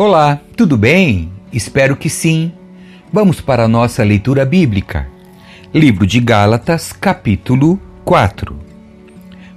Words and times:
Olá, 0.00 0.40
tudo 0.56 0.76
bem? 0.76 1.28
Espero 1.52 1.96
que 1.96 2.08
sim. 2.08 2.52
Vamos 3.12 3.40
para 3.40 3.64
a 3.64 3.68
nossa 3.68 4.04
leitura 4.04 4.44
bíblica. 4.44 5.08
Livro 5.74 6.06
de 6.06 6.20
Gálatas, 6.20 6.92
capítulo 6.92 7.80
4. 8.04 8.54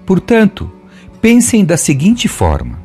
Portanto, 0.04 0.68
pensem 1.22 1.64
da 1.64 1.78
seguinte 1.78 2.28
forma: 2.28 2.80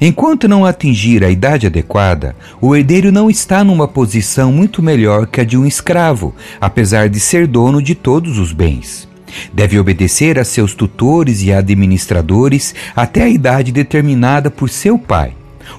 enquanto 0.00 0.48
não 0.48 0.64
atingir 0.64 1.22
a 1.22 1.30
idade 1.30 1.68
adequada, 1.68 2.34
o 2.60 2.74
herdeiro 2.74 3.12
não 3.12 3.30
está 3.30 3.62
numa 3.62 3.86
posição 3.86 4.50
muito 4.50 4.82
melhor 4.82 5.28
que 5.28 5.40
a 5.40 5.44
de 5.44 5.56
um 5.56 5.64
escravo, 5.64 6.34
apesar 6.60 7.08
de 7.08 7.20
ser 7.20 7.46
dono 7.46 7.80
de 7.80 7.94
todos 7.94 8.36
os 8.36 8.50
bens. 8.50 9.08
Deve 9.52 9.78
obedecer 9.78 10.40
a 10.40 10.44
seus 10.44 10.74
tutores 10.74 11.40
e 11.44 11.52
administradores 11.52 12.74
até 12.96 13.22
a 13.22 13.28
idade 13.28 13.70
determinada 13.70 14.50
por 14.50 14.68
seu 14.68 14.98
pai. 14.98 15.36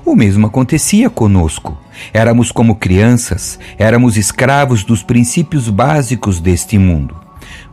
O 0.08 0.16
mesmo 0.16 0.48
acontecia 0.48 1.10
conosco. 1.10 1.78
Éramos 2.14 2.50
como 2.50 2.76
crianças, 2.76 3.60
éramos 3.78 4.16
escravos 4.16 4.86
dos 4.86 5.04
princípios 5.04 5.68
básicos 5.68 6.40
deste 6.40 6.78
mundo. 6.78 7.14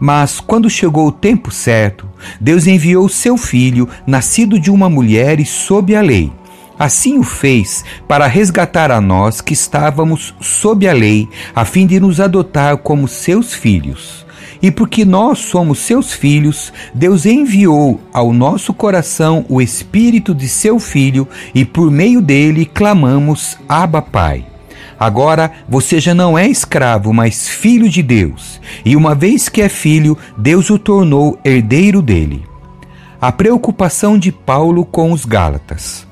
Mas, 0.01 0.41
quando 0.41 0.69
chegou 0.69 1.07
o 1.07 1.13
tempo 1.13 1.53
certo, 1.53 2.09
Deus 2.41 2.67
enviou 2.67 3.09
seu 3.09 3.37
filho, 3.37 3.89
nascido 4.05 4.59
de 4.59 4.69
uma 4.69 4.91
mulher 4.91 5.39
e 5.39 5.47
sob 5.47 5.95
a 5.95 6.01
lei. 6.01 6.33
Assim 6.77 7.21
o 7.21 7.23
fez 7.23 7.85
para 8.09 8.27
resgatar 8.27 8.91
a 8.91 9.01
nós 9.01 9.41
que 9.41 9.53
estávamos 9.53 10.35
sob 10.41 10.89
a 10.89 10.93
lei, 10.93 11.29
a 11.55 11.65
fim 11.65 11.87
de 11.87 12.01
nos 12.01 12.19
adotar 12.19 12.79
como 12.79 13.07
seus 13.07 13.55
filhos. 13.55 14.24
E 14.65 14.71
porque 14.71 15.05
nós 15.05 15.41
somos 15.41 15.81
seus 15.81 16.15
filhos, 16.15 16.73
Deus 16.95 17.27
enviou 17.27 18.01
ao 18.11 18.33
nosso 18.33 18.73
coração 18.73 19.45
o 19.47 19.61
Espírito 19.61 20.35
de 20.35 20.49
seu 20.49 20.79
Filho 20.79 21.29
e 21.55 21.67
por 21.67 21.91
meio 21.91 22.23
dele 22.23 22.65
clamamos: 22.65 23.59
Abba, 23.69 24.01
Pai. 24.01 24.47
Agora 24.99 25.53
você 25.69 26.01
já 26.01 26.15
não 26.15 26.39
é 26.39 26.49
escravo, 26.49 27.13
mas 27.13 27.47
filho 27.47 27.91
de 27.91 28.03
Deus. 28.03 28.59
E 28.87 28.97
uma 28.97 29.15
vez 29.15 29.51
que 29.51 29.61
é 29.61 29.69
filho, 29.69 30.17
Deus 30.35 30.71
o 30.71 30.79
tornou 30.79 31.39
herdeiro 31.45 32.01
dele. 32.01 32.43
A 33.21 33.31
preocupação 33.31 34.19
de 34.19 34.33
Paulo 34.33 34.87
com 34.87 35.13
os 35.13 35.27
Gálatas. 35.27 36.07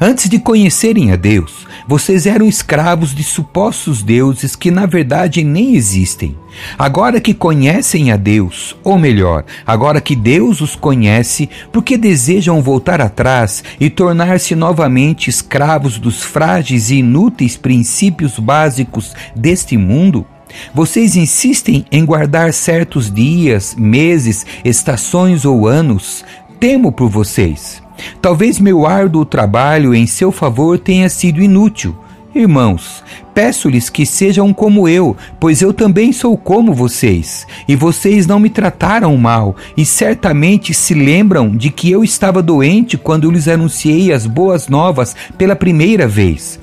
Antes 0.00 0.28
de 0.28 0.40
conhecerem 0.40 1.12
a 1.12 1.16
Deus, 1.16 1.68
vocês 1.86 2.26
eram 2.26 2.46
escravos 2.46 3.14
de 3.14 3.22
supostos 3.22 4.02
deuses 4.02 4.56
que 4.56 4.70
na 4.70 4.86
verdade 4.86 5.42
nem 5.42 5.74
existem. 5.74 6.36
Agora 6.78 7.20
que 7.20 7.32
conhecem 7.32 8.10
a 8.10 8.16
Deus, 8.16 8.76
ou 8.82 8.98
melhor, 8.98 9.44
agora 9.66 10.00
que 10.00 10.16
Deus 10.16 10.60
os 10.60 10.74
conhece, 10.74 11.48
porque 11.72 11.96
desejam 11.96 12.60
voltar 12.62 13.00
atrás 13.00 13.62
e 13.78 13.88
tornar-se 13.88 14.54
novamente 14.54 15.30
escravos 15.30 15.98
dos 15.98 16.22
frágeis 16.22 16.90
e 16.90 16.96
inúteis 16.96 17.56
princípios 17.56 18.38
básicos 18.38 19.14
deste 19.34 19.76
mundo? 19.76 20.26
Vocês 20.74 21.16
insistem 21.16 21.84
em 21.90 22.04
guardar 22.04 22.52
certos 22.52 23.12
dias, 23.12 23.74
meses, 23.78 24.44
estações 24.64 25.44
ou 25.44 25.66
anos? 25.66 26.24
Temo 26.58 26.92
por 26.92 27.08
vocês. 27.08 27.82
Talvez 28.20 28.58
meu 28.58 28.86
árduo 28.86 29.24
trabalho 29.24 29.94
em 29.94 30.06
seu 30.06 30.30
favor 30.30 30.78
tenha 30.78 31.08
sido 31.08 31.42
inútil. 31.42 31.96
Irmãos, 32.32 33.02
peço-lhes 33.34 33.90
que 33.90 34.06
sejam 34.06 34.52
como 34.54 34.88
eu, 34.88 35.16
pois 35.40 35.60
eu 35.60 35.72
também 35.72 36.12
sou 36.12 36.36
como 36.36 36.72
vocês, 36.72 37.44
e 37.66 37.74
vocês 37.74 38.24
não 38.24 38.38
me 38.38 38.48
trataram 38.48 39.16
mal, 39.16 39.56
e 39.76 39.84
certamente 39.84 40.72
se 40.72 40.94
lembram 40.94 41.50
de 41.50 41.70
que 41.70 41.90
eu 41.90 42.04
estava 42.04 42.40
doente 42.40 42.96
quando 42.96 43.24
eu 43.24 43.32
lhes 43.32 43.48
anunciei 43.48 44.12
as 44.12 44.26
boas 44.26 44.68
novas 44.68 45.16
pela 45.36 45.56
primeira 45.56 46.06
vez. 46.06 46.59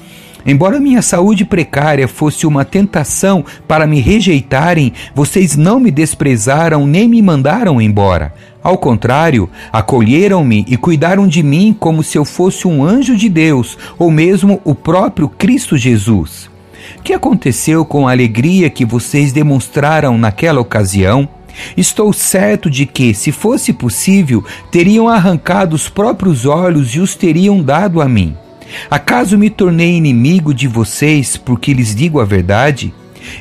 Embora 0.48 0.80
minha 0.80 1.02
saúde 1.02 1.44
precária 1.44 2.08
fosse 2.08 2.48
uma 2.48 2.64
tentação 2.64 3.44
para 3.68 3.86
me 3.86 4.00
rejeitarem, 4.00 4.94
vocês 5.14 5.58
não 5.58 5.78
me 5.78 5.92
desprezaram 5.92 6.88
nem 6.88 7.06
me 7.06 7.22
mandaram 7.22 7.82
embora. 7.82 8.34
Ao 8.64 8.78
contrário, 8.78 9.50
acolheram-me 9.74 10.64
e 10.66 10.78
cuidaram 10.78 11.28
de 11.28 11.44
mim 11.44 11.76
como 11.78 12.02
se 12.02 12.18
eu 12.18 12.24
fosse 12.24 12.66
um 12.66 12.82
anjo 12.82 13.18
de 13.18 13.28
Deus, 13.28 13.78
ou 14.00 14.10
mesmo 14.10 14.62
o 14.64 14.74
próprio 14.74 15.28
Cristo 15.28 15.76
Jesus. 15.76 16.50
O 16.98 17.02
que 17.04 17.12
aconteceu 17.12 17.84
com 17.84 18.08
a 18.08 18.12
alegria 18.12 18.70
que 18.70 18.86
vocês 18.86 19.34
demonstraram 19.34 20.18
naquela 20.18 20.62
ocasião? 20.62 21.28
Estou 21.76 22.14
certo 22.14 22.70
de 22.70 22.86
que, 22.86 23.14
se 23.14 23.34
fosse 23.34 23.74
possível, 23.74 24.46
teriam 24.72 25.10
arrancado 25.10 25.76
os 25.76 25.90
próprios 25.90 26.46
olhos 26.46 26.96
e 26.96 27.02
os 27.02 27.16
teriam 27.16 27.62
dado 27.62 28.02
a 28.02 28.08
mim. 28.08 28.34
Acaso 28.90 29.38
me 29.38 29.50
tornei 29.50 29.96
inimigo 29.96 30.54
de 30.54 30.68
vocês 30.68 31.38
porque 31.38 31.74
lhes 31.74 31.96
digo 31.96 32.20
a 32.20 32.26
verdade? 32.26 32.94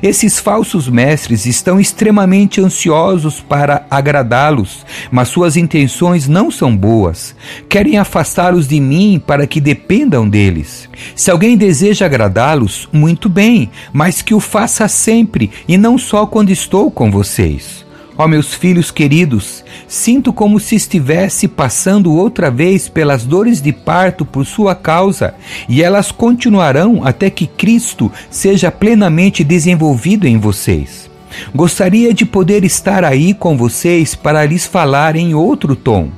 Esses 0.03 0.39
falsos 0.39 0.89
mestres 0.89 1.47
estão 1.47 1.81
extremamente 1.81 2.61
ansiosos 2.61 3.41
para 3.41 3.87
agradá-los, 3.91 4.85
mas 5.11 5.29
suas 5.29 5.57
intenções 5.57 6.29
não 6.29 6.51
são 6.51 6.77
boas. 6.77 7.35
Querem 7.69 7.99
afastá-los 7.99 8.69
de 8.69 8.81
mim 8.81 9.23
para 9.25 9.47
que 9.47 9.61
dependam 9.61 10.29
deles. 10.29 10.89
Se 11.15 11.31
alguém 11.31 11.57
deseja 11.57 12.07
agradá-los, 12.07 12.89
muito 12.93 13.29
bem, 13.29 13.71
mas 13.93 14.23
que 14.23 14.35
o 14.35 14.41
faça 14.41 14.89
sempre 14.89 15.51
e 15.69 15.79
não 15.79 15.97
só 15.99 16.27
quando 16.27 16.51
estou 16.51 16.91
com 16.91 17.11
vocês. 17.11 17.86
Ó 18.19 18.27
meus 18.27 18.55
filhos 18.55 18.91
queridos, 18.91 19.63
sinto 19.87 20.33
como 20.33 20.59
se 20.59 20.75
estivesse 20.75 21.47
passando 21.47 22.15
outra 22.15 22.51
vez 22.51 22.89
pelas 22.89 23.25
dores 23.25 23.61
de 23.61 23.73
parto 23.73 24.25
por 24.25 24.47
sua 24.47 24.75
causa, 24.75 25.35
e 25.69 25.83
elas 25.83 26.11
continuarão 26.11 27.03
até 27.05 27.29
que 27.29 27.47
Cristo 27.47 28.11
seja 28.31 28.71
plenamente 28.71 29.45
desenvolvido 29.45 30.27
em 30.27 30.39
vocês. 30.39 31.11
Gostaria 31.55 32.15
de 32.15 32.25
poder 32.25 32.65
estar 32.65 33.05
aí 33.05 33.35
com 33.35 33.57
vocês 33.57 34.15
para 34.15 34.47
lhes 34.47 34.65
falar 34.65 35.17
em 35.17 35.35
outro 35.35 35.77
tom, 35.77 36.09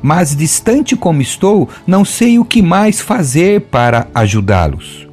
mas 0.00 0.36
distante 0.36 0.94
como 0.94 1.20
estou, 1.20 1.68
não 1.84 2.04
sei 2.04 2.38
o 2.38 2.44
que 2.44 2.62
mais 2.62 3.00
fazer 3.00 3.62
para 3.62 4.06
ajudá-los. 4.14 5.08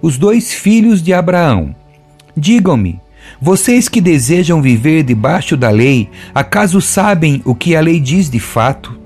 Os 0.00 0.16
dois 0.16 0.54
filhos 0.54 1.02
de 1.02 1.12
Abraão. 1.12 1.74
Digam-me, 2.36 3.00
vocês 3.40 3.88
que 3.88 4.00
desejam 4.00 4.60
viver 4.60 5.04
debaixo 5.04 5.56
da 5.56 5.70
lei, 5.70 6.10
acaso 6.34 6.80
sabem 6.80 7.40
o 7.44 7.54
que 7.54 7.76
a 7.76 7.80
lei 7.80 8.00
diz 8.00 8.28
de 8.28 8.40
fato? 8.40 8.98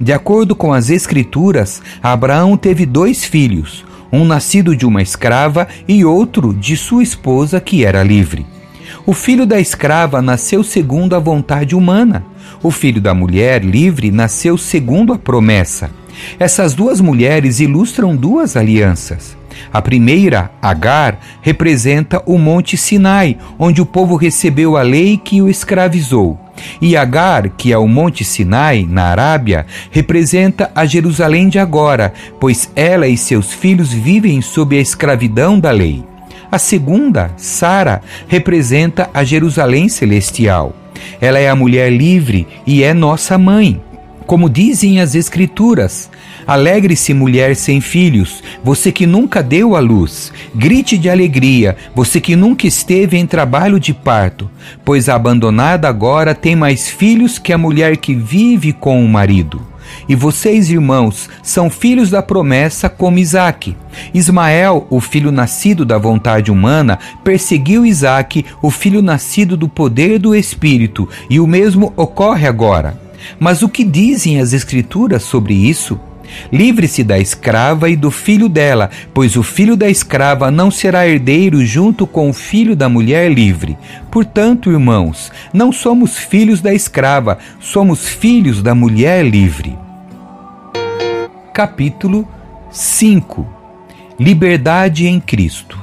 De 0.00 0.10
acordo 0.10 0.56
com 0.56 0.72
as 0.72 0.88
Escrituras, 0.88 1.82
Abraão 2.02 2.56
teve 2.56 2.86
dois 2.86 3.24
filhos, 3.24 3.84
um 4.10 4.24
nascido 4.24 4.74
de 4.74 4.86
uma 4.86 5.02
escrava 5.02 5.68
e 5.86 6.02
outro 6.02 6.54
de 6.54 6.78
sua 6.78 7.02
esposa 7.02 7.60
que 7.60 7.84
era 7.84 8.02
livre. 8.02 8.46
O 9.04 9.12
filho 9.12 9.44
da 9.44 9.60
escrava 9.60 10.22
nasceu 10.22 10.64
segundo 10.64 11.14
a 11.14 11.18
vontade 11.18 11.76
humana. 11.76 12.24
O 12.62 12.70
filho 12.70 13.02
da 13.02 13.12
mulher 13.12 13.62
livre 13.62 14.10
nasceu 14.10 14.56
segundo 14.56 15.12
a 15.12 15.18
promessa. 15.18 15.90
Essas 16.38 16.72
duas 16.72 17.02
mulheres 17.02 17.60
ilustram 17.60 18.16
duas 18.16 18.56
alianças. 18.56 19.36
A 19.72 19.82
primeira, 19.82 20.50
Agar, 20.60 21.18
representa 21.42 22.22
o 22.26 22.38
Monte 22.38 22.76
Sinai, 22.76 23.36
onde 23.58 23.80
o 23.80 23.86
povo 23.86 24.16
recebeu 24.16 24.76
a 24.76 24.82
lei 24.82 25.16
que 25.16 25.40
o 25.42 25.48
escravizou. 25.48 26.38
E 26.80 26.96
Agar, 26.96 27.48
que 27.50 27.72
é 27.72 27.78
o 27.78 27.88
Monte 27.88 28.24
Sinai, 28.24 28.86
na 28.88 29.04
Arábia, 29.04 29.66
representa 29.90 30.70
a 30.74 30.86
Jerusalém 30.86 31.48
de 31.48 31.58
agora, 31.58 32.12
pois 32.38 32.70
ela 32.76 33.08
e 33.08 33.16
seus 33.16 33.52
filhos 33.52 33.92
vivem 33.92 34.40
sob 34.40 34.76
a 34.76 34.80
escravidão 34.80 35.58
da 35.58 35.70
lei. 35.70 36.04
A 36.50 36.58
segunda, 36.58 37.32
Sara, 37.36 38.00
representa 38.28 39.10
a 39.12 39.24
Jerusalém 39.24 39.88
celestial. 39.88 40.74
Ela 41.20 41.38
é 41.38 41.48
a 41.48 41.56
mulher 41.56 41.90
livre 41.92 42.46
e 42.66 42.84
é 42.84 42.94
nossa 42.94 43.36
mãe. 43.36 43.82
Como 44.26 44.48
dizem 44.48 45.00
as 45.00 45.14
Escrituras, 45.14 46.08
Alegre-se, 46.46 47.14
mulher 47.14 47.56
sem 47.56 47.80
filhos, 47.80 48.42
você 48.62 48.92
que 48.92 49.06
nunca 49.06 49.42
deu 49.42 49.74
à 49.74 49.80
luz. 49.80 50.32
Grite 50.54 50.98
de 50.98 51.08
alegria, 51.08 51.76
você 51.94 52.20
que 52.20 52.36
nunca 52.36 52.66
esteve 52.66 53.16
em 53.16 53.26
trabalho 53.26 53.80
de 53.80 53.94
parto, 53.94 54.50
pois 54.84 55.08
a 55.08 55.14
abandonada 55.14 55.88
agora 55.88 56.34
tem 56.34 56.54
mais 56.54 56.88
filhos 56.88 57.38
que 57.38 57.52
a 57.52 57.58
mulher 57.58 57.96
que 57.96 58.14
vive 58.14 58.72
com 58.72 59.04
o 59.04 59.08
marido. 59.08 59.74
E 60.08 60.14
vocês, 60.14 60.70
irmãos, 60.70 61.30
são 61.42 61.70
filhos 61.70 62.10
da 62.10 62.22
promessa 62.22 62.88
como 62.88 63.18
Isaque. 63.18 63.76
Ismael, 64.12 64.86
o 64.90 65.00
filho 65.00 65.32
nascido 65.32 65.84
da 65.84 65.98
vontade 65.98 66.50
humana, 66.50 66.98
perseguiu 67.22 67.86
Isaque, 67.86 68.44
o 68.60 68.70
filho 68.70 69.00
nascido 69.00 69.56
do 69.56 69.68
poder 69.68 70.18
do 70.18 70.34
Espírito, 70.34 71.08
e 71.30 71.40
o 71.40 71.46
mesmo 71.46 71.92
ocorre 71.96 72.46
agora. 72.46 73.00
Mas 73.38 73.62
o 73.62 73.68
que 73.68 73.84
dizem 73.84 74.40
as 74.40 74.52
Escrituras 74.52 75.22
sobre 75.22 75.54
isso? 75.54 75.98
Livre-se 76.52 77.02
da 77.02 77.18
escrava 77.18 77.88
e 77.88 77.96
do 77.96 78.10
filho 78.10 78.48
dela, 78.48 78.90
pois 79.12 79.36
o 79.36 79.42
filho 79.42 79.76
da 79.76 79.88
escrava 79.88 80.50
não 80.50 80.70
será 80.70 81.06
herdeiro 81.06 81.64
junto 81.64 82.06
com 82.06 82.30
o 82.30 82.32
filho 82.32 82.74
da 82.76 82.88
mulher 82.88 83.30
livre. 83.30 83.76
Portanto, 84.10 84.70
irmãos, 84.70 85.32
não 85.52 85.72
somos 85.72 86.18
filhos 86.18 86.60
da 86.60 86.72
escrava, 86.72 87.38
somos 87.60 88.08
filhos 88.08 88.62
da 88.62 88.74
mulher 88.74 89.24
livre. 89.24 89.76
Capítulo 91.52 92.28
5 92.70 93.64
liberdade 94.18 95.06
em 95.06 95.20
Cristo. 95.20 95.78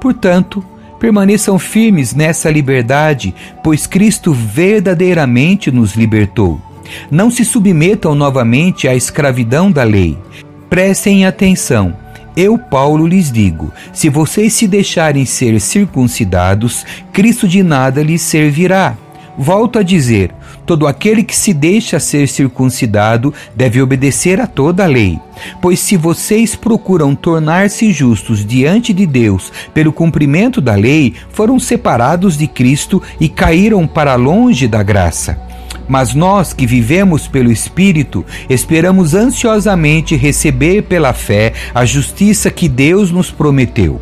Portanto, 0.00 0.64
permaneçam 0.98 1.58
firmes 1.58 2.14
nessa 2.14 2.50
liberdade, 2.50 3.34
pois 3.62 3.86
Cristo 3.86 4.32
verdadeiramente 4.32 5.70
nos 5.70 5.94
libertou. 5.94 6.60
Não 7.10 7.30
se 7.30 7.44
submetam 7.44 8.14
novamente 8.14 8.88
à 8.88 8.94
escravidão 8.94 9.70
da 9.70 9.82
lei. 9.82 10.16
Prestem 10.68 11.26
atenção. 11.26 11.94
Eu, 12.36 12.56
Paulo, 12.56 13.06
lhes 13.06 13.30
digo: 13.30 13.70
se 13.92 14.08
vocês 14.08 14.52
se 14.54 14.66
deixarem 14.66 15.24
ser 15.26 15.60
circuncidados, 15.60 16.84
Cristo 17.12 17.46
de 17.46 17.62
nada 17.62 18.02
lhes 18.02 18.22
servirá. 18.22 18.96
Volto 19.36 19.78
a 19.78 19.82
dizer: 19.82 20.30
todo 20.66 20.86
aquele 20.86 21.22
que 21.22 21.36
se 21.36 21.52
deixa 21.52 21.98
ser 21.98 22.28
circuncidado 22.28 23.32
deve 23.54 23.80
obedecer 23.82 24.40
a 24.40 24.46
toda 24.46 24.84
a 24.84 24.86
lei. 24.86 25.18
Pois 25.60 25.80
se 25.80 25.96
vocês 25.96 26.54
procuram 26.54 27.14
tornar-se 27.14 27.92
justos 27.92 28.44
diante 28.44 28.92
de 28.92 29.06
Deus 29.06 29.52
pelo 29.74 29.92
cumprimento 29.92 30.60
da 30.60 30.74
lei, 30.74 31.14
foram 31.30 31.58
separados 31.58 32.36
de 32.36 32.46
Cristo 32.46 33.02
e 33.20 33.28
caíram 33.28 33.86
para 33.86 34.14
longe 34.14 34.68
da 34.68 34.82
graça. 34.82 35.51
Mas 35.92 36.14
nós 36.14 36.54
que 36.54 36.66
vivemos 36.66 37.28
pelo 37.28 37.52
Espírito, 37.52 38.24
esperamos 38.48 39.12
ansiosamente 39.12 40.16
receber 40.16 40.84
pela 40.84 41.12
fé 41.12 41.52
a 41.74 41.84
justiça 41.84 42.50
que 42.50 42.66
Deus 42.66 43.10
nos 43.10 43.30
prometeu. 43.30 44.00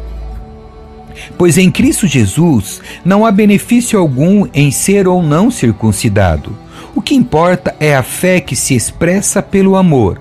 Pois 1.36 1.58
em 1.58 1.68
Cristo 1.68 2.06
Jesus 2.06 2.80
não 3.04 3.26
há 3.26 3.32
benefício 3.32 3.98
algum 3.98 4.46
em 4.54 4.70
ser 4.70 5.08
ou 5.08 5.20
não 5.20 5.50
circuncidado. 5.50 6.56
O 6.94 7.02
que 7.02 7.16
importa 7.16 7.74
é 7.80 7.96
a 7.96 8.04
fé 8.04 8.40
que 8.40 8.54
se 8.54 8.76
expressa 8.76 9.42
pelo 9.42 9.74
amor. 9.74 10.20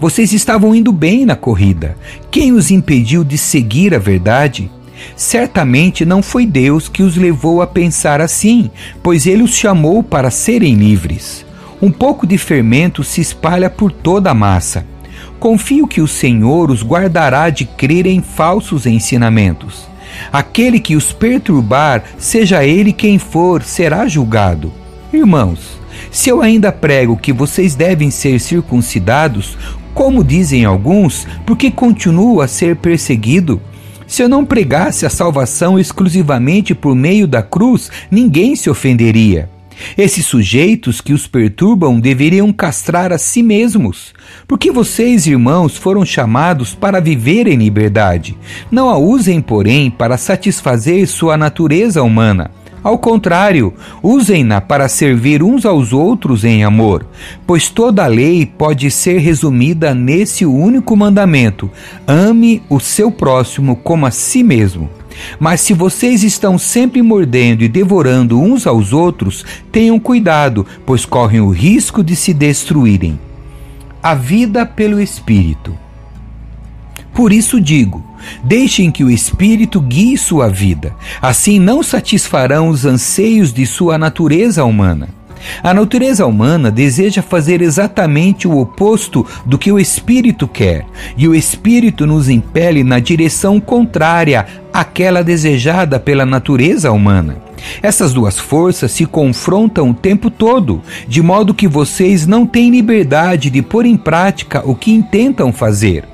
Vocês 0.00 0.32
estavam 0.32 0.72
indo 0.72 0.92
bem 0.92 1.26
na 1.26 1.34
corrida. 1.34 1.96
Quem 2.30 2.52
os 2.52 2.70
impediu 2.70 3.24
de 3.24 3.36
seguir 3.36 3.92
a 3.92 3.98
verdade? 3.98 4.70
Certamente 5.16 6.04
não 6.04 6.22
foi 6.22 6.46
Deus 6.46 6.88
que 6.88 7.02
os 7.02 7.16
levou 7.16 7.62
a 7.62 7.66
pensar 7.66 8.20
assim, 8.20 8.70
pois 9.02 9.26
ele 9.26 9.42
os 9.42 9.54
chamou 9.54 10.02
para 10.02 10.30
serem 10.30 10.74
livres. 10.74 11.44
Um 11.80 11.90
pouco 11.90 12.26
de 12.26 12.36
fermento 12.36 13.04
se 13.04 13.20
espalha 13.20 13.70
por 13.70 13.92
toda 13.92 14.30
a 14.30 14.34
massa. 14.34 14.84
Confio 15.38 15.86
que 15.86 16.00
o 16.00 16.08
Senhor 16.08 16.70
os 16.70 16.82
guardará 16.82 17.50
de 17.50 17.64
crer 17.64 18.06
em 18.06 18.20
falsos 18.20 18.86
ensinamentos. 18.86 19.88
Aquele 20.32 20.80
que 20.80 20.96
os 20.96 21.12
perturbar, 21.12 22.02
seja 22.18 22.64
ele 22.64 22.92
quem 22.92 23.18
for, 23.18 23.62
será 23.62 24.08
julgado. 24.08 24.72
Irmãos, 25.12 25.78
se 26.10 26.28
eu 26.28 26.42
ainda 26.42 26.72
prego 26.72 27.16
que 27.16 27.32
vocês 27.32 27.74
devem 27.74 28.10
ser 28.10 28.40
circuncidados, 28.40 29.56
como 29.94 30.24
dizem 30.24 30.64
alguns, 30.64 31.26
porque 31.46 31.70
continuo 31.70 32.40
a 32.40 32.48
ser 32.48 32.76
perseguido? 32.76 33.60
Se 34.08 34.22
eu 34.22 34.28
não 34.28 34.42
pregasse 34.42 35.04
a 35.04 35.10
salvação 35.10 35.78
exclusivamente 35.78 36.74
por 36.74 36.96
meio 36.96 37.28
da 37.28 37.42
cruz, 37.42 37.90
ninguém 38.10 38.56
se 38.56 38.70
ofenderia. 38.70 39.50
Esses 39.96 40.26
sujeitos 40.26 41.00
que 41.00 41.12
os 41.12 41.26
perturbam 41.26 42.00
deveriam 42.00 42.52
castrar 42.52 43.12
a 43.12 43.18
si 43.18 43.42
mesmos, 43.42 44.14
porque 44.46 44.72
vocês, 44.72 45.26
irmãos, 45.26 45.76
foram 45.76 46.04
chamados 46.04 46.74
para 46.74 47.00
viver 47.00 47.46
em 47.46 47.56
liberdade. 47.56 48.36
Não 48.70 48.88
a 48.88 48.96
usem, 48.96 49.40
porém, 49.42 49.90
para 49.90 50.16
satisfazer 50.16 51.06
sua 51.06 51.36
natureza 51.36 52.02
humana. 52.02 52.50
Ao 52.82 52.96
contrário, 52.96 53.74
usem-na 54.02 54.60
para 54.60 54.88
servir 54.88 55.42
uns 55.42 55.66
aos 55.66 55.92
outros 55.92 56.44
em 56.44 56.62
amor, 56.62 57.06
pois 57.46 57.68
toda 57.68 58.04
a 58.04 58.06
lei 58.06 58.46
pode 58.46 58.90
ser 58.90 59.18
resumida 59.18 59.94
nesse 59.94 60.46
único 60.46 60.96
mandamento: 60.96 61.70
ame 62.06 62.62
o 62.68 62.78
seu 62.78 63.10
próximo 63.10 63.76
como 63.76 64.06
a 64.06 64.10
si 64.10 64.42
mesmo. 64.42 64.88
Mas 65.40 65.60
se 65.60 65.74
vocês 65.74 66.22
estão 66.22 66.56
sempre 66.56 67.02
mordendo 67.02 67.62
e 67.62 67.68
devorando 67.68 68.40
uns 68.40 68.66
aos 68.66 68.92
outros, 68.92 69.44
tenham 69.72 69.98
cuidado, 69.98 70.64
pois 70.86 71.04
correm 71.04 71.40
o 71.40 71.50
risco 71.50 72.04
de 72.04 72.14
se 72.14 72.32
destruírem. 72.32 73.18
A 74.00 74.14
vida 74.14 74.64
pelo 74.64 75.00
Espírito. 75.00 75.87
Por 77.18 77.32
isso 77.32 77.60
digo: 77.60 78.00
deixem 78.44 78.92
que 78.92 79.02
o 79.02 79.10
Espírito 79.10 79.80
guie 79.80 80.16
sua 80.16 80.48
vida, 80.48 80.94
assim 81.20 81.58
não 81.58 81.82
satisfarão 81.82 82.68
os 82.68 82.86
anseios 82.86 83.52
de 83.52 83.66
sua 83.66 83.98
natureza 83.98 84.64
humana. 84.64 85.08
A 85.60 85.74
natureza 85.74 86.24
humana 86.24 86.70
deseja 86.70 87.20
fazer 87.20 87.60
exatamente 87.60 88.46
o 88.46 88.56
oposto 88.56 89.26
do 89.44 89.58
que 89.58 89.72
o 89.72 89.80
espírito 89.80 90.46
quer, 90.46 90.86
e 91.16 91.26
o 91.26 91.34
espírito 91.34 92.06
nos 92.06 92.28
impele 92.28 92.84
na 92.84 93.00
direção 93.00 93.58
contrária 93.58 94.46
àquela 94.72 95.24
desejada 95.24 95.98
pela 95.98 96.24
natureza 96.24 96.92
humana. 96.92 97.38
Essas 97.82 98.12
duas 98.12 98.38
forças 98.38 98.92
se 98.92 99.04
confrontam 99.04 99.90
o 99.90 99.94
tempo 99.94 100.30
todo, 100.30 100.80
de 101.08 101.20
modo 101.20 101.52
que 101.52 101.66
vocês 101.66 102.28
não 102.28 102.46
têm 102.46 102.70
liberdade 102.70 103.50
de 103.50 103.60
pôr 103.60 103.86
em 103.86 103.96
prática 103.96 104.62
o 104.64 104.72
que 104.72 104.92
intentam 104.92 105.52
fazer. 105.52 106.04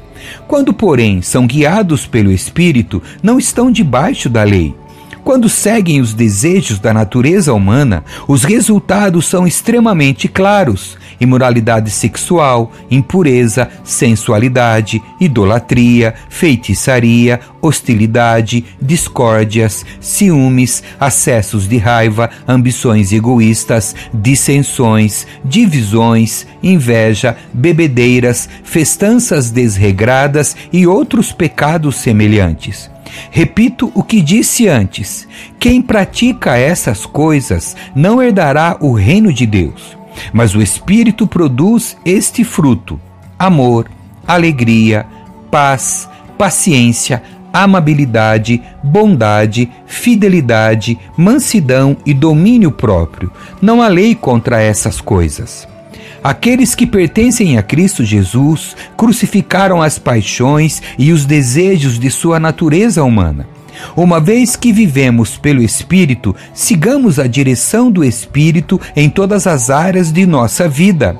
Quando, 0.46 0.72
porém, 0.72 1.22
são 1.22 1.46
guiados 1.46 2.06
pelo 2.06 2.32
Espírito, 2.32 3.02
não 3.22 3.38
estão 3.38 3.70
debaixo 3.70 4.28
da 4.28 4.42
lei. 4.42 4.74
Quando 5.24 5.48
seguem 5.48 6.02
os 6.02 6.12
desejos 6.12 6.78
da 6.78 6.92
natureza 6.92 7.54
humana, 7.54 8.04
os 8.28 8.44
resultados 8.44 9.26
são 9.26 9.46
extremamente 9.46 10.28
claros: 10.28 10.98
imoralidade 11.18 11.90
sexual, 11.90 12.70
impureza, 12.90 13.70
sensualidade, 13.82 15.02
idolatria, 15.18 16.14
feitiçaria, 16.28 17.40
hostilidade, 17.64 18.64
discórdias, 18.81 19.87
ciúmes, 20.00 20.82
acessos 21.00 21.66
de 21.66 21.78
raiva, 21.78 22.28
ambições 22.46 23.12
egoístas, 23.12 23.94
dissensões, 24.12 25.26
divisões, 25.43 26.46
inveja, 26.62 27.37
bebedeiras, 27.52 28.49
festanças 28.62 29.50
desregradas 29.50 30.55
e 30.72 30.87
outros 30.87 31.32
pecados 31.32 31.96
semelhantes. 31.96 32.90
Repito 33.31 33.90
o 33.94 34.02
que 34.02 34.20
disse 34.20 34.69
antes: 34.69 35.27
quem 35.58 35.81
pratica 35.81 36.56
essas 36.56 37.06
coisas 37.06 37.77
não 37.94 38.22
herdará 38.22 38.77
o 38.81 38.93
reino 38.93 39.32
de 39.32 39.46
Deus. 39.46 39.96
Mas 40.32 40.55
o 40.55 40.62
Espírito 40.62 41.27
produz 41.27 41.96
este 42.05 42.44
fruto: 42.44 43.00
amor, 43.38 43.91
alegria, 44.27 45.06
paz, 45.50 46.08
paciência, 46.36 47.22
amabilidade, 47.55 48.61
bondade, 48.82 49.70
fidelidade, 49.87 50.99
mansidão 51.17 51.96
e 52.05 52.13
domínio 52.13 52.73
próprio. 52.73 53.31
Não 53.63 53.81
há 53.81 53.87
lei 53.87 54.13
contra 54.17 54.61
essas 54.61 55.01
coisas. 55.01 55.69
Aqueles 56.23 56.75
que 56.75 56.87
pertencem 56.87 57.56
a 57.56 57.63
Cristo 57.63 58.03
Jesus 58.03 58.75
crucificaram 58.96 59.81
as 59.81 59.99
paixões 59.99 60.82
e 60.99 61.13
os 61.13 61.25
desejos 61.25 61.96
de 61.99 62.11
sua 62.11 62.41
natureza 62.41 63.05
humana. 63.05 63.46
Uma 63.94 64.19
vez 64.20 64.56
que 64.56 64.73
vivemos 64.73 65.37
pelo 65.37 65.63
Espírito, 65.63 66.34
sigamos 66.53 67.19
a 67.19 67.27
direção 67.27 67.91
do 67.91 68.03
Espírito 68.03 68.81
em 68.96 69.08
todas 69.08 69.46
as 69.46 69.70
áreas 69.70 70.11
de 70.11 70.27
nossa 70.27 70.69
vida. 70.69 71.17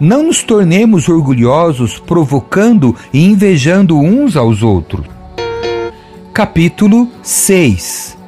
Não 0.00 0.22
nos 0.22 0.42
tornemos 0.42 1.08
orgulhosos, 1.08 1.98
provocando 1.98 2.94
e 3.12 3.24
invejando 3.24 3.98
uns 3.98 4.36
aos 4.36 4.62
outros. 4.62 5.13
Capítulo 6.34 7.12
6 7.22 8.18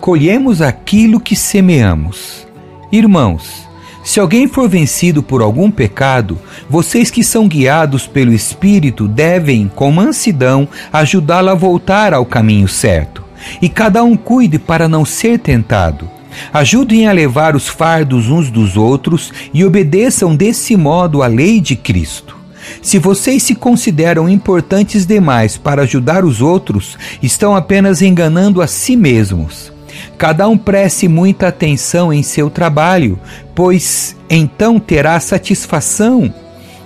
Colhemos 0.00 0.62
aquilo 0.62 1.18
que 1.18 1.34
semeamos. 1.34 2.46
Irmãos, 2.92 3.66
se 4.04 4.20
alguém 4.20 4.46
for 4.46 4.68
vencido 4.68 5.20
por 5.20 5.42
algum 5.42 5.68
pecado, 5.68 6.38
vocês 6.70 7.10
que 7.10 7.24
são 7.24 7.48
guiados 7.48 8.06
pelo 8.06 8.32
Espírito 8.32 9.08
devem, 9.08 9.68
com 9.74 9.90
mansidão, 9.90 10.68
ajudá-lo 10.92 11.50
a 11.50 11.54
voltar 11.56 12.14
ao 12.14 12.24
caminho 12.24 12.68
certo. 12.68 13.24
E 13.60 13.68
cada 13.68 14.04
um 14.04 14.16
cuide 14.16 14.60
para 14.60 14.86
não 14.86 15.04
ser 15.04 15.40
tentado. 15.40 16.08
Ajudem 16.52 17.08
a 17.08 17.12
levar 17.12 17.56
os 17.56 17.66
fardos 17.66 18.28
uns 18.28 18.48
dos 18.48 18.76
outros 18.76 19.32
e 19.52 19.64
obedeçam 19.64 20.36
desse 20.36 20.76
modo 20.76 21.20
à 21.20 21.26
lei 21.26 21.60
de 21.60 21.74
Cristo. 21.74 22.35
Se 22.82 22.98
vocês 22.98 23.42
se 23.42 23.54
consideram 23.54 24.28
importantes 24.28 25.06
demais 25.06 25.56
para 25.56 25.82
ajudar 25.82 26.24
os 26.24 26.40
outros, 26.40 26.96
estão 27.22 27.54
apenas 27.54 28.02
enganando 28.02 28.62
a 28.62 28.66
si 28.66 28.96
mesmos. 28.96 29.72
Cada 30.18 30.48
um 30.48 30.56
preste 30.58 31.08
muita 31.08 31.48
atenção 31.48 32.12
em 32.12 32.22
seu 32.22 32.50
trabalho, 32.50 33.18
pois 33.54 34.16
então 34.28 34.78
terá 34.78 35.18
satisfação 35.20 36.32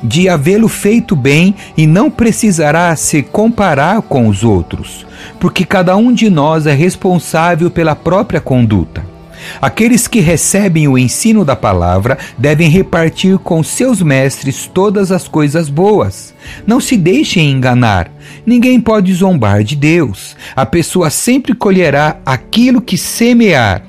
de 0.02 0.28
havê-lo 0.28 0.68
feito 0.68 1.14
bem 1.14 1.54
e 1.76 1.86
não 1.86 2.10
precisará 2.10 2.94
se 2.96 3.22
comparar 3.22 4.00
com 4.02 4.28
os 4.28 4.42
outros, 4.42 5.06
porque 5.38 5.64
cada 5.64 5.96
um 5.96 6.12
de 6.12 6.30
nós 6.30 6.66
é 6.66 6.72
responsável 6.72 7.70
pela 7.70 7.94
própria 7.94 8.40
conduta. 8.40 9.09
Aqueles 9.60 10.06
que 10.06 10.20
recebem 10.20 10.88
o 10.88 10.98
ensino 10.98 11.44
da 11.44 11.56
palavra 11.56 12.18
devem 12.36 12.68
repartir 12.68 13.38
com 13.38 13.62
seus 13.62 14.02
mestres 14.02 14.66
todas 14.66 15.12
as 15.12 15.28
coisas 15.28 15.68
boas. 15.68 16.34
Não 16.66 16.80
se 16.80 16.96
deixem 16.96 17.50
enganar. 17.50 18.10
Ninguém 18.44 18.80
pode 18.80 19.12
zombar 19.14 19.62
de 19.62 19.76
Deus. 19.76 20.36
A 20.54 20.64
pessoa 20.64 21.10
sempre 21.10 21.54
colherá 21.54 22.18
aquilo 22.24 22.80
que 22.80 22.96
semear. 22.96 23.82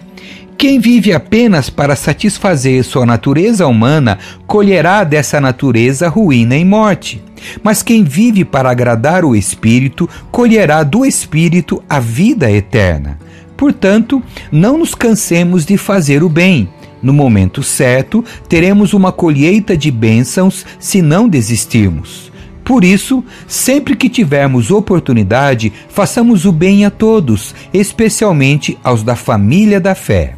Quem 0.61 0.79
vive 0.79 1.11
apenas 1.11 1.71
para 1.71 1.95
satisfazer 1.95 2.83
sua 2.83 3.03
natureza 3.03 3.65
humana 3.65 4.19
colherá 4.45 5.03
dessa 5.03 5.41
natureza 5.41 6.07
ruína 6.07 6.55
e 6.55 6.63
morte. 6.63 7.19
Mas 7.63 7.81
quem 7.81 8.03
vive 8.03 8.45
para 8.45 8.69
agradar 8.69 9.25
o 9.25 9.35
Espírito 9.35 10.07
colherá 10.29 10.83
do 10.83 11.03
Espírito 11.03 11.83
a 11.89 11.99
vida 11.99 12.51
eterna. 12.51 13.17
Portanto, 13.61 14.23
não 14.51 14.75
nos 14.79 14.95
cansemos 14.95 15.67
de 15.67 15.77
fazer 15.77 16.23
o 16.23 16.29
bem. 16.29 16.67
No 16.99 17.13
momento 17.13 17.61
certo, 17.61 18.25
teremos 18.49 18.91
uma 18.91 19.11
colheita 19.11 19.77
de 19.77 19.91
bênçãos 19.91 20.65
se 20.79 20.99
não 20.99 21.29
desistirmos. 21.29 22.31
Por 22.63 22.83
isso, 22.83 23.23
sempre 23.47 23.95
que 23.95 24.09
tivermos 24.09 24.71
oportunidade, 24.71 25.71
façamos 25.89 26.43
o 26.45 26.51
bem 26.51 26.85
a 26.85 26.89
todos, 26.89 27.53
especialmente 27.71 28.79
aos 28.83 29.03
da 29.03 29.15
família 29.15 29.79
da 29.79 29.93
fé. 29.93 30.33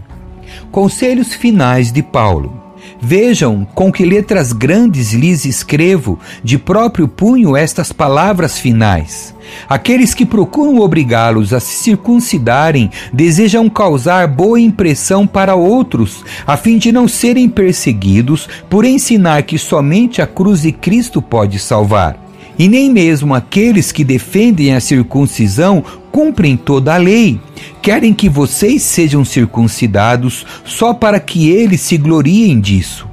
Conselhos 0.69 1.33
finais 1.33 1.93
de 1.93 2.03
Paulo. 2.03 2.62
Vejam 3.05 3.67
com 3.75 3.91
que 3.91 4.05
letras 4.05 4.53
grandes 4.53 5.11
lhes 5.11 5.43
escrevo, 5.43 6.17
de 6.41 6.57
próprio 6.57 7.05
punho, 7.05 7.53
estas 7.53 7.91
palavras 7.91 8.57
finais. 8.57 9.35
Aqueles 9.67 10.13
que 10.13 10.25
procuram 10.25 10.79
obrigá-los 10.79 11.51
a 11.51 11.59
se 11.59 11.83
circuncidarem 11.83 12.89
desejam 13.11 13.69
causar 13.69 14.25
boa 14.25 14.57
impressão 14.57 15.27
para 15.27 15.53
outros, 15.53 16.23
a 16.47 16.55
fim 16.55 16.77
de 16.77 16.93
não 16.93 17.05
serem 17.05 17.49
perseguidos 17.49 18.47
por 18.69 18.85
ensinar 18.85 19.43
que 19.43 19.57
somente 19.57 20.21
a 20.21 20.25
cruz 20.25 20.61
de 20.61 20.71
Cristo 20.71 21.21
pode 21.21 21.59
salvar. 21.59 22.22
E 22.57 22.67
nem 22.67 22.89
mesmo 22.89 23.33
aqueles 23.33 23.91
que 23.91 24.03
defendem 24.03 24.73
a 24.73 24.79
circuncisão 24.79 25.83
cumprem 26.11 26.55
toda 26.55 26.93
a 26.93 26.97
lei. 26.97 27.39
Querem 27.81 28.13
que 28.13 28.29
vocês 28.29 28.83
sejam 28.83 29.25
circuncidados 29.25 30.45
só 30.63 30.93
para 30.93 31.19
que 31.19 31.49
eles 31.49 31.81
se 31.81 31.97
gloriem 31.97 32.59
disso. 32.59 33.07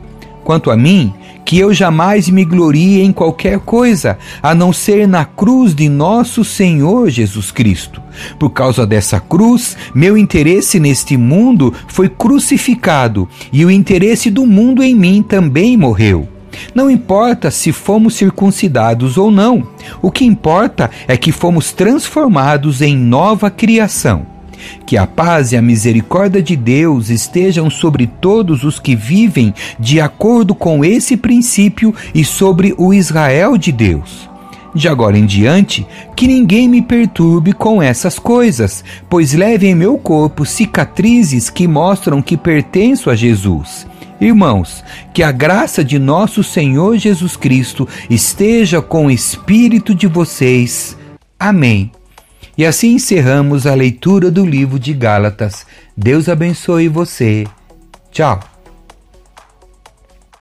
Quanto 0.45 0.71
a 0.71 0.77
mim, 0.77 1.13
que 1.51 1.59
eu 1.59 1.75
jamais 1.75 2.29
me 2.29 2.45
glorie 2.45 3.01
em 3.01 3.13
qualquer 3.13 3.59
coisa, 3.59 4.17
a 4.41 4.55
não 4.55 4.73
ser 4.73 5.09
na 5.09 5.25
cruz 5.25 5.75
de 5.75 5.89
nosso 5.89 6.45
Senhor 6.45 7.11
Jesus 7.11 7.51
Cristo. 7.51 8.01
Por 8.39 8.51
causa 8.51 8.87
dessa 8.87 9.19
cruz, 9.19 9.77
meu 9.93 10.17
interesse 10.17 10.79
neste 10.79 11.17
mundo 11.17 11.75
foi 11.89 12.09
crucificado 12.09 13.29
e 13.53 13.65
o 13.65 13.71
interesse 13.71 14.31
do 14.31 14.47
mundo 14.47 14.81
em 14.81 14.95
mim 14.95 15.23
também 15.23 15.77
morreu. 15.77 16.29
Não 16.75 16.91
importa 16.91 17.51
se 17.51 17.73
fomos 17.73 18.15
circuncidados 18.15 19.17
ou 19.17 19.31
não, 19.31 19.67
o 20.01 20.11
que 20.11 20.25
importa 20.25 20.91
é 21.07 21.17
que 21.17 21.33
fomos 21.33 21.73
transformados 21.73 22.81
em 22.81 22.97
nova 22.97 23.51
criação. 23.51 24.27
Que 24.85 24.97
a 24.97 25.07
paz 25.07 25.53
e 25.53 25.57
a 25.57 25.63
misericórdia 25.63 26.43
de 26.43 26.55
Deus 26.55 27.09
estejam 27.09 27.71
sobre 27.71 28.07
todos 28.07 28.63
os 28.63 28.79
que 28.79 28.95
vivem 28.95 29.55
de 29.79 30.01
acordo 30.01 30.55
com 30.55 30.85
esse 30.85 31.17
princípio 31.17 31.95
e 32.15 32.25
sobre 32.25 32.75
o 32.77 32.93
Israel 32.93 33.57
de 33.57 33.73
Deus. 33.73 34.29
De 34.73 34.87
agora 34.87 35.19
em 35.19 35.27
diante, 35.27 35.85
que 36.15 36.29
ninguém 36.29 36.69
me 36.69 36.81
perturbe 36.81 37.53
com 37.53 37.83
essas 37.83 38.19
coisas, 38.19 38.85
pois 39.09 39.33
leve 39.33 39.67
em 39.67 39.75
meu 39.75 39.99
corpo 39.99 40.45
cicatrizes 40.45 41.51
que 41.51 41.67
mostram 41.67 42.23
que 42.23 42.37
pertenço 42.37 43.11
a 43.11 43.17
Jesus 43.17 43.87
Irmãos, 44.21 44.85
que 45.15 45.23
a 45.23 45.33
graça 45.33 45.83
de 45.83 45.99
nosso 45.99 46.45
Senhor 46.45 46.99
Jesus 46.99 47.37
Cristo 47.37 47.89
esteja 48.11 48.83
com 48.83 49.07
o 49.07 49.11
espírito 49.11 49.95
de 49.95 50.07
vocês. 50.07 50.97
Amém. 51.39 51.91
E 52.57 52.67
assim 52.67 52.95
encerramos 52.95 53.67
a 53.67 53.75
leitura 53.75 54.31
do 54.31 54.45
livro 54.45 54.79
de 54.79 54.93
Gálatas. 54.93 55.67
Deus 55.97 56.29
abençoe 56.29 56.89
você. 56.89 57.47
Tchau. 58.13 58.60